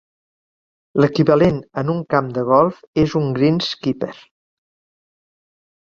L'equivalent 1.03 1.59
en 1.83 1.93
un 1.95 2.01
camp 2.15 2.33
de 2.39 2.47
golf 2.49 2.83
és 3.05 3.17
un 3.23 3.31
greenskeeper. 3.39 4.13